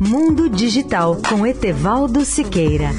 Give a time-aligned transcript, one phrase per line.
[0.00, 2.90] Mundo Digital com Etevaldo Siqueira.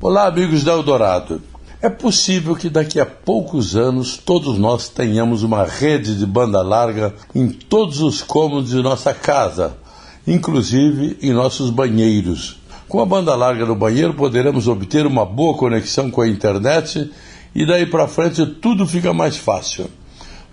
[0.00, 1.42] Olá, amigos da Eldorado.
[1.82, 7.12] É possível que daqui a poucos anos todos nós tenhamos uma rede de banda larga
[7.34, 9.76] em todos os cômodos de nossa casa,
[10.24, 12.56] inclusive em nossos banheiros.
[12.88, 17.10] Com a banda larga no banheiro poderemos obter uma boa conexão com a internet
[17.54, 19.90] e daí para frente tudo fica mais fácil.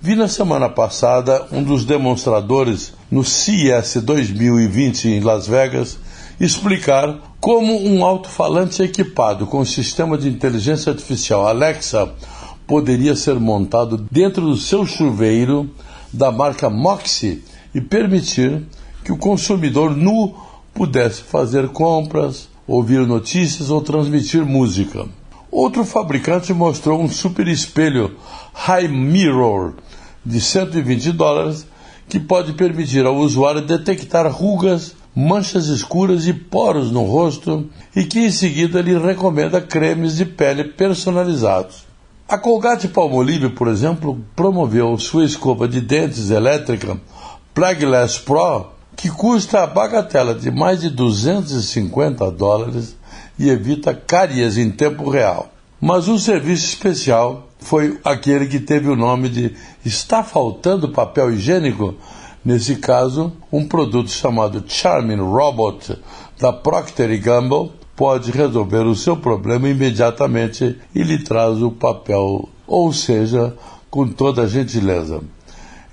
[0.01, 5.97] Vi na semana passada um dos demonstradores no CES 2020 em Las Vegas
[6.37, 12.11] explicar como um alto-falante equipado com o sistema de inteligência artificial Alexa
[12.67, 15.69] poderia ser montado dentro do seu chuveiro
[16.11, 17.41] da marca Moxie
[17.73, 18.61] e permitir
[19.05, 20.35] que o consumidor nu
[20.75, 25.05] pudesse fazer compras, ouvir notícias ou transmitir música.
[25.49, 28.17] Outro fabricante mostrou um super espelho
[28.53, 29.75] High Mirror
[30.23, 31.65] de 120 dólares
[32.09, 38.19] que pode permitir ao usuário detectar rugas, manchas escuras e poros no rosto e que
[38.19, 41.85] em seguida lhe recomenda cremes de pele personalizados.
[42.27, 46.99] A Colgate Palmolive, por exemplo, promoveu sua escova de dentes elétrica
[47.53, 52.95] Plagless Pro, que custa a bagatela de mais de 250 dólares
[53.37, 55.49] e evita cáries em tempo real.
[55.79, 61.95] Mas um serviço especial foi aquele que teve o nome de Está faltando papel higiênico?
[62.43, 65.97] Nesse caso, um produto chamado Charming Robot
[66.39, 72.93] da Procter Gamble pode resolver o seu problema imediatamente e lhe traz o papel, ou
[72.93, 73.55] seja,
[73.89, 75.21] com toda gentileza.